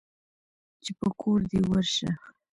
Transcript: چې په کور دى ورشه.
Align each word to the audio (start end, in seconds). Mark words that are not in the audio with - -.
چې 0.83 0.91
په 0.99 1.07
کور 1.19 1.39
دى 1.49 1.59
ورشه. 1.69 2.09